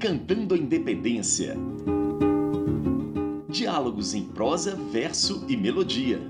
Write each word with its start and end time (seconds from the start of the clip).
Cantando 0.00 0.54
a 0.54 0.56
Independência. 0.56 1.56
Diálogos 3.48 4.14
em 4.14 4.22
prosa, 4.26 4.76
verso 4.92 5.44
e 5.48 5.56
melodia. 5.56 6.20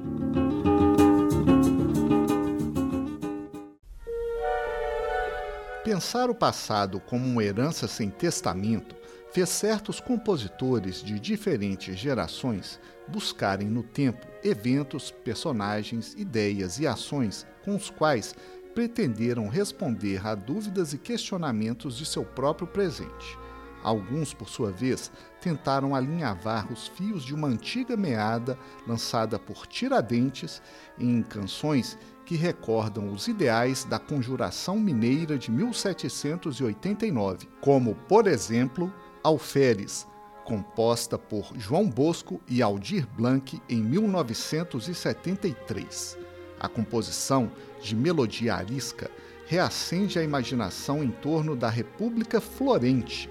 Pensar 5.85 6.31
o 6.31 6.35
passado 6.35 6.99
como 6.99 7.26
uma 7.26 7.44
herança 7.44 7.87
sem 7.87 8.08
testamento 8.08 8.96
fez 9.33 9.51
certos 9.51 10.00
compositores 10.00 11.03
de 11.03 11.21
diferentes 11.21 11.98
gerações 11.98 12.80
buscarem 13.06 13.69
no 13.69 13.82
tempo 13.82 14.26
eventos, 14.42 15.10
personagens, 15.10 16.14
ideias 16.16 16.78
e 16.78 16.87
ações 16.87 17.46
com 17.66 17.77
os 17.77 17.91
quais 17.91 18.34
pretenderam 18.74 19.46
responder 19.46 20.27
a 20.27 20.34
dúvidas 20.34 20.95
e 20.95 20.98
questionamentos 20.98 21.98
de 21.98 22.06
seu 22.06 22.24
próprio 22.24 22.66
presente. 22.66 23.38
Alguns, 23.82 24.32
por 24.34 24.48
sua 24.48 24.70
vez, 24.73 25.10
tentaram 25.41 25.95
alinhavar 25.95 26.73
os 26.73 26.88
fios 26.88 27.23
de 27.23 27.32
uma 27.34 27.46
antiga 27.48 27.96
meada 27.96 28.59
lançada 28.87 29.38
por 29.38 29.66
Tiradentes 29.66 30.62
em 30.98 31.23
canções 31.23 31.98
que 32.24 32.37
recordam 32.37 33.10
os 33.10 33.28
ideais 33.28 33.84
da 33.84 33.98
Conjuração 33.98 34.78
Mineira 34.78 35.38
de 35.38 35.51
1789, 35.51 37.48
como, 37.60 37.95
por 37.95 38.27
exemplo, 38.27 38.92
Alferes, 39.23 40.06
composta 40.45 41.18
por 41.18 41.52
João 41.56 41.88
Bosco 41.88 42.42
e 42.48 42.60
Aldir 42.62 43.06
Blanc 43.16 43.62
em 43.68 43.82
1973. 43.82 46.18
A 46.60 46.68
composição, 46.68 47.52
de 47.80 47.95
melodia 47.95 48.56
arisca, 48.56 49.09
reacende 49.46 50.18
a 50.18 50.23
imaginação 50.23 51.02
em 51.02 51.10
torno 51.10 51.56
da 51.56 51.70
República 51.70 52.40
Florente, 52.40 53.30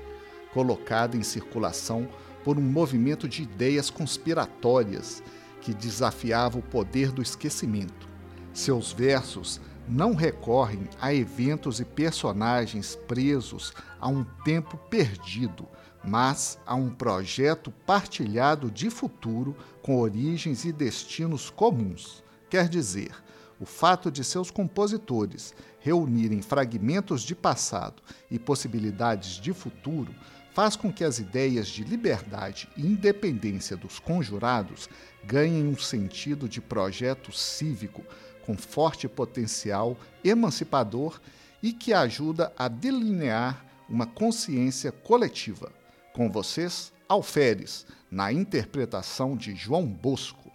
colocada 0.57 1.15
em 1.15 1.21
circulação 1.21 2.09
por 2.43 2.57
um 2.57 2.63
movimento 2.63 3.29
de 3.29 3.43
ideias 3.43 3.91
conspiratórias 3.91 5.21
que 5.61 5.71
desafiava 5.71 6.57
o 6.57 6.63
poder 6.63 7.11
do 7.11 7.21
esquecimento. 7.21 8.09
Seus 8.51 8.91
versos 8.91 9.61
não 9.87 10.15
recorrem 10.15 10.89
a 10.99 11.13
eventos 11.13 11.79
e 11.79 11.85
personagens 11.85 12.95
presos 13.07 13.71
a 14.01 14.07
um 14.07 14.23
tempo 14.43 14.77
perdido, 14.89 15.67
mas 16.03 16.57
a 16.65 16.73
um 16.73 16.89
projeto 16.89 17.69
partilhado 17.85 18.71
de 18.71 18.89
futuro 18.89 19.55
com 19.83 19.99
origens 19.99 20.65
e 20.65 20.71
destinos 20.71 21.51
comuns. 21.51 22.23
Quer 22.49 22.67
dizer, 22.67 23.11
o 23.59 23.65
fato 23.65 24.09
de 24.09 24.23
seus 24.23 24.49
compositores 24.49 25.53
reunirem 25.79 26.41
fragmentos 26.41 27.21
de 27.21 27.35
passado 27.35 28.01
e 28.29 28.39
possibilidades 28.39 29.39
de 29.39 29.53
futuro 29.53 30.13
faz 30.57 30.75
com 30.75 30.91
que 30.91 31.03
as 31.03 31.19
ideias 31.19 31.67
de 31.67 31.83
liberdade 31.83 32.67
e 32.75 32.81
independência 32.81 33.77
dos 33.77 33.99
conjurados 33.99 34.89
ganhem 35.23 35.67
um 35.67 35.77
sentido 35.77 36.49
de 36.49 36.59
projeto 36.59 37.31
cívico 37.31 38.03
com 38.43 38.57
forte 38.57 39.07
potencial 39.07 39.95
emancipador 40.23 41.21
e 41.61 41.71
que 41.71 41.93
ajuda 41.93 42.51
a 42.57 42.67
delinear 42.67 43.63
uma 43.87 44.07
consciência 44.07 44.91
coletiva. 44.91 45.71
Com 46.11 46.27
vocês, 46.27 46.91
Alferes, 47.07 47.85
na 48.09 48.33
interpretação 48.33 49.37
de 49.37 49.55
João 49.55 49.85
Bosco. 49.85 50.46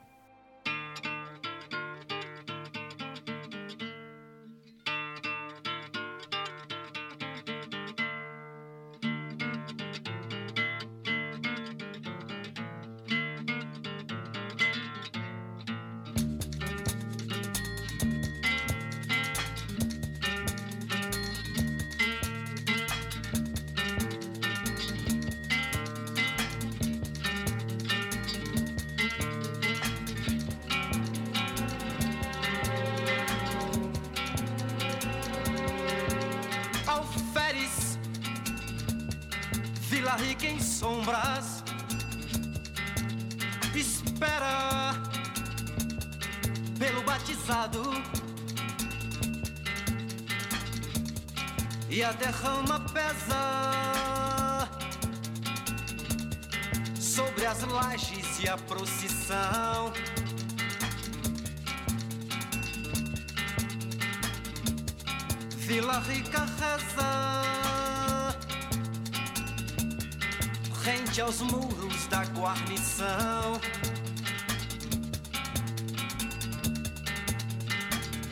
Vila 40.13 40.17
rica 40.17 40.47
em 40.47 40.61
sombras. 40.61 41.65
Espera 43.75 44.95
pelo 46.79 47.03
batizado 47.03 47.83
e 51.89 52.03
a 52.03 52.13
derrama 52.13 52.81
pesa 52.93 54.69
sobre 57.01 57.47
as 57.47 57.63
lajes 57.63 58.41
e 58.41 58.49
a 58.49 58.59
procissão. 58.59 59.93
Vila 65.57 66.01
Rica 66.01 66.45
reza 66.59 67.52
rente 70.83 71.21
aos 71.21 71.41
muros 71.41 72.07
da 72.09 72.25
guarnição. 72.25 73.61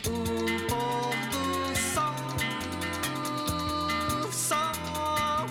O 0.05 0.09
pôr 0.67 1.15
do 1.31 1.75
sol, 1.77 2.15
sol 4.31 5.47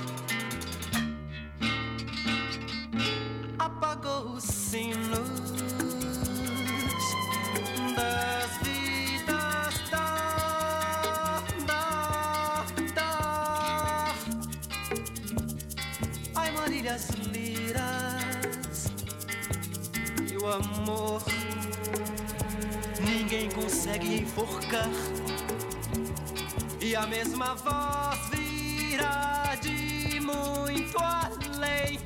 apagou 3.58 4.34
os 4.34 4.44
sinos 4.44 5.29
amor. 20.60 21.22
Ninguém 23.00 23.50
consegue 23.50 24.20
enforcar. 24.20 24.88
E 26.80 26.96
a 26.96 27.06
mesma 27.06 27.54
voz 27.54 28.18
virá 28.30 29.56
de 29.60 30.20
muito 30.20 30.96
além. 30.98 32.00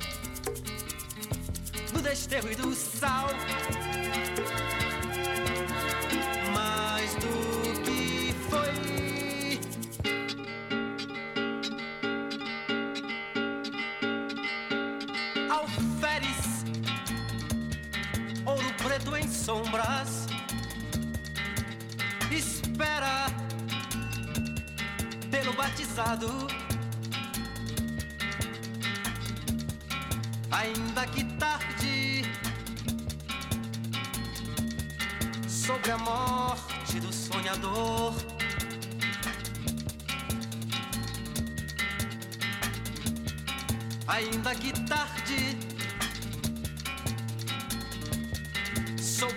Do 1.93 2.01
desterro 2.03 2.51
e 2.51 2.55
do 2.55 2.75
sal. 2.75 3.29
Sombras. 19.45 20.27
Espera 22.31 23.27
pelo 25.31 25.53
batizado, 25.53 26.31
ainda 30.51 31.07
que 31.07 31.25
tarde, 31.39 32.25
sobre 35.47 35.91
a 35.91 35.99
morte 35.99 37.01
do 37.01 37.13
sonhador. 37.13 38.15
ainda 44.07 44.55
que 44.55 44.73
tarde, 44.87 45.59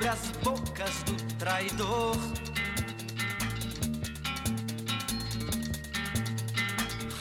as 0.08 0.32
bocas 0.42 1.04
do 1.04 1.16
traidor. 1.38 2.16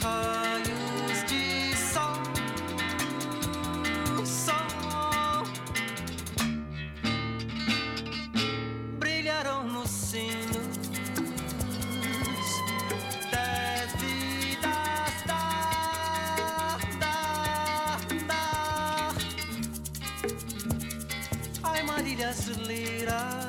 Raios 0.01 0.46
liras 22.45 23.45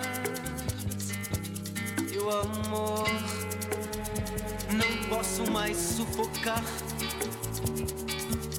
e 2.13 2.19
amor 2.31 3.09
não 4.73 5.09
posso 5.09 5.51
mais 5.51 5.77
sufocar. 5.77 6.63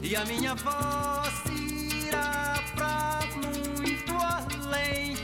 E 0.02 0.16
a 0.16 0.26
minha 0.26 0.56
voz 0.56 1.34
irá 2.06 2.56
pra 2.76 3.20
muito 3.36 4.14
além 4.14 5.16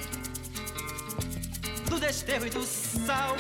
do 1.90 2.00
desterro 2.00 2.48
e 2.48 2.50
do 2.50 2.64
sal 2.64 3.36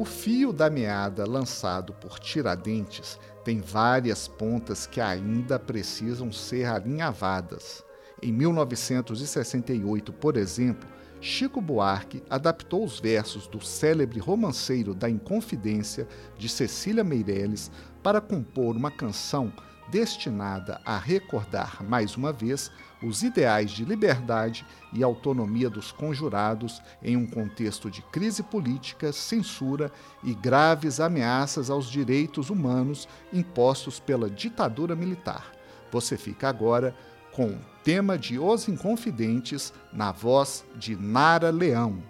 O 0.00 0.04
fio 0.06 0.50
da 0.50 0.70
meada 0.70 1.28
lançado 1.28 1.92
por 1.92 2.18
Tiradentes 2.18 3.18
tem 3.44 3.60
várias 3.60 4.26
pontas 4.26 4.86
que 4.86 4.98
ainda 4.98 5.58
precisam 5.58 6.32
ser 6.32 6.64
alinhavadas. 6.64 7.84
Em 8.22 8.32
1968, 8.32 10.10
por 10.14 10.38
exemplo, 10.38 10.88
Chico 11.20 11.60
Buarque 11.60 12.22
adaptou 12.30 12.82
os 12.82 12.98
versos 12.98 13.46
do 13.46 13.60
célebre 13.60 14.18
romanceiro 14.18 14.94
da 14.94 15.10
Inconfidência 15.10 16.08
de 16.38 16.48
Cecília 16.48 17.04
Meirelles 17.04 17.70
para 18.02 18.22
compor 18.22 18.74
uma 18.74 18.90
canção 18.90 19.52
destinada 19.90 20.80
a 20.82 20.96
recordar 20.96 21.84
mais 21.84 22.16
uma 22.16 22.32
vez 22.32 22.70
os 23.02 23.22
ideais 23.22 23.70
de 23.70 23.84
liberdade 23.84 24.66
e 24.92 25.02
autonomia 25.02 25.70
dos 25.70 25.90
conjurados 25.92 26.82
em 27.02 27.16
um 27.16 27.26
contexto 27.26 27.90
de 27.90 28.02
crise 28.02 28.42
política, 28.42 29.12
censura 29.12 29.90
e 30.22 30.34
graves 30.34 31.00
ameaças 31.00 31.70
aos 31.70 31.88
direitos 31.88 32.50
humanos 32.50 33.08
impostos 33.32 33.98
pela 33.98 34.28
ditadura 34.28 34.94
militar. 34.94 35.52
Você 35.90 36.16
fica 36.16 36.48
agora 36.48 36.94
com 37.32 37.46
o 37.46 37.58
tema 37.82 38.18
de 38.18 38.38
Os 38.38 38.68
Inconfidentes 38.68 39.72
na 39.92 40.12
voz 40.12 40.64
de 40.76 40.96
Nara 40.96 41.50
Leão. 41.50 42.02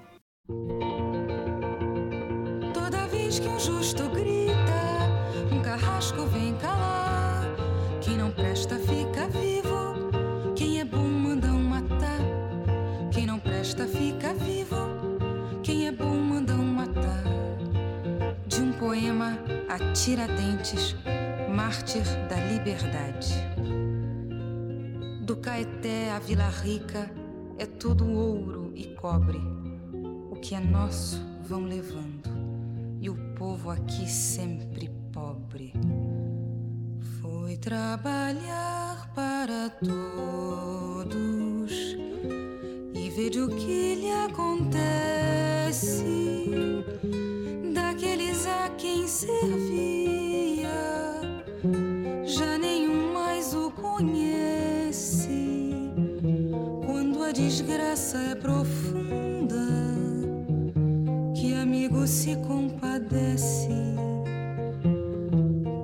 Toda 2.74 3.06
vez 3.06 3.38
que 3.38 3.46
um 3.46 3.58
justo 3.60 4.08
grita, 4.08 4.54
um 5.52 5.62
carrasco 5.62 6.26
vem 6.26 6.54
calar. 6.56 7.44
Quem 8.00 8.16
não 8.16 8.30
presta 8.30 8.76
fica 8.76 9.09
poema 18.90 19.38
a 19.68 19.78
Tiradentes, 19.92 20.96
mártir 21.54 22.02
da 22.28 22.34
liberdade. 22.34 23.32
Do 25.20 25.36
Caeté 25.36 26.10
à 26.10 26.18
Vila 26.18 26.48
Rica 26.48 27.08
é 27.56 27.66
tudo 27.66 28.10
ouro 28.10 28.72
e 28.74 28.86
cobre. 28.96 29.40
O 30.28 30.34
que 30.34 30.56
é 30.56 30.60
nosso 30.60 31.24
vão 31.44 31.66
levando, 31.66 32.30
e 33.00 33.08
o 33.08 33.14
povo 33.36 33.70
aqui 33.70 34.10
sempre 34.10 34.90
pobre. 35.12 35.72
Foi 37.20 37.56
trabalhar 37.58 39.08
para 39.14 39.70
todos 39.70 40.90
e 42.92 43.08
veja 43.10 43.44
o 43.44 43.54
que 43.54 43.94
lhe 43.94 44.10
acontece 44.10 45.20
servia. 49.10 50.70
Já 52.24 52.56
nenhum 52.56 53.12
mais 53.12 53.52
o 53.54 53.70
conhece. 53.72 55.82
Quando 56.86 57.22
a 57.24 57.32
desgraça 57.32 58.18
é 58.18 58.34
profunda 58.36 59.66
que 61.34 61.54
amigo 61.54 62.06
se 62.06 62.36
compadece. 62.36 63.68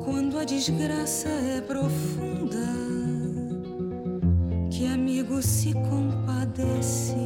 Quando 0.05 0.39
a 0.39 0.45
desgraça 0.45 1.29
é 1.29 1.61
profunda 1.61 2.69
que 4.71 4.87
amigo 4.87 5.43
se 5.43 5.73
compadece. 5.73 7.17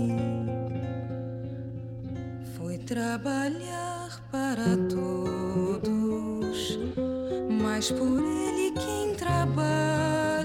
Foi 2.56 2.78
trabalhar 2.78 4.22
para 4.30 4.76
todos 4.88 4.99
mas 7.80 7.90
por 7.92 8.22
ele 8.22 8.72
quem 8.72 9.14
trabalha 9.14 10.44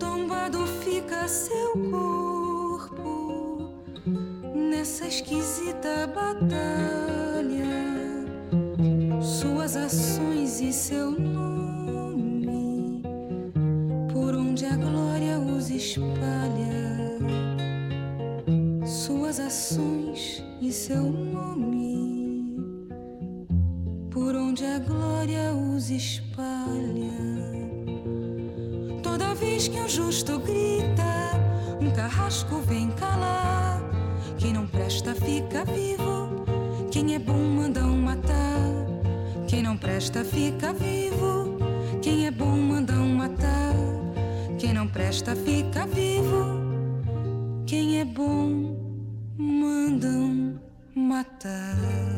tombado 0.00 0.66
fica 0.66 1.28
seu 1.28 1.74
corpo 1.92 3.72
nessa 4.52 5.06
esquisita 5.06 6.08
batalha. 6.08 7.62
Suas 9.22 9.76
ações 9.76 10.60
e 10.60 10.72
seu 10.72 11.12
nome, 11.12 13.00
por 14.12 14.34
onde 14.34 14.66
a 14.66 14.76
glória 14.76 15.38
os 15.38 15.70
espalha. 15.70 17.14
Suas 18.84 19.38
ações 19.38 20.42
e 20.60 20.72
seu 20.72 21.04
nome, 21.04 21.33
por 24.14 24.36
onde 24.36 24.64
a 24.64 24.78
glória 24.78 25.52
os 25.52 25.90
espalha. 25.90 27.10
Toda 29.02 29.34
vez 29.34 29.66
que 29.66 29.80
um 29.80 29.88
justo 29.88 30.38
grita, 30.38 31.32
um 31.80 31.90
carrasco 31.90 32.60
vem 32.60 32.92
calar. 32.92 33.82
Quem 34.38 34.52
não 34.52 34.68
presta 34.68 35.16
fica 35.16 35.64
vivo, 35.64 36.44
quem 36.92 37.16
é 37.16 37.18
bom 37.18 37.36
mandam 37.36 37.96
matar. 37.96 38.70
Quem 39.48 39.64
não 39.64 39.76
presta 39.76 40.24
fica 40.24 40.72
vivo, 40.72 41.58
quem 42.00 42.28
é 42.28 42.30
bom 42.30 42.56
mandam 42.56 43.08
matar. 43.08 43.74
Quem 44.60 44.72
não 44.72 44.86
presta 44.86 45.34
fica 45.34 45.86
vivo, 45.88 46.60
quem 47.66 47.98
é 47.98 48.04
bom 48.04 48.76
mandam 49.36 50.60
matar. 50.94 52.13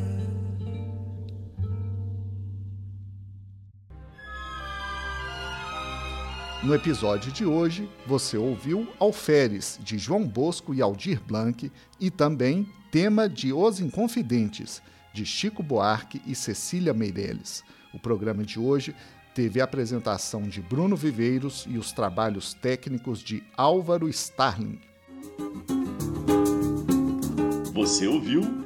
No 6.67 6.75
episódio 6.75 7.31
de 7.31 7.47
hoje, 7.47 7.89
você 8.09 8.37
ouviu 8.37 8.89
Alferes, 8.99 9.79
de 9.85 9.97
João 9.99 10.27
Bosco 10.27 10.75
e 10.75 10.83
Aldir 10.83 11.23
Blanc, 11.25 11.71
e 12.01 12.11
também 12.11 12.69
Tema 12.91 13.29
de 13.29 13.53
Os 13.53 13.79
Inconfidentes, 13.79 14.83
de 15.15 15.25
Chico 15.25 15.63
Buarque 15.63 16.21
e 16.27 16.35
Cecília 16.35 16.93
Meirelles. 16.93 17.63
O 17.95 18.01
programa 18.01 18.43
de 18.43 18.59
hoje 18.59 18.97
teve 19.33 19.61
a 19.61 19.65
apresentação 19.65 20.43
de 20.43 20.61
Bruno 20.61 20.97
Viveiros 20.97 21.69
e 21.71 21.79
os 21.79 21.93
trabalhos 21.93 22.53
técnicos 22.53 23.21
de 23.21 23.45
Álvaro 23.57 24.09
Starling. 24.09 24.81
Você 27.73 28.09
ouviu 28.09 28.66